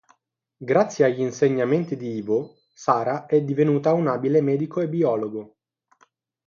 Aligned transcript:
Grazie 0.57 1.05
agli 1.05 1.19
insegnamenti 1.19 1.95
di 1.95 2.15
Ivo, 2.15 2.55
Sara 2.73 3.27
è 3.27 3.39
divenuta 3.43 3.93
un 3.93 4.07
abile 4.07 4.41
medico 4.41 4.81
e 4.81 4.89
biologo. 4.89 5.57